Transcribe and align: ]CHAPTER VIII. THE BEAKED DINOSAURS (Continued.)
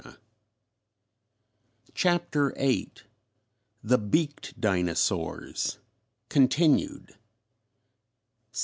]CHAPTER 1.93 2.55
VIII. 2.57 2.91
THE 3.83 3.99
BEAKED 3.99 4.59
DINOSAURS 4.59 5.77
(Continued.) 6.27 7.17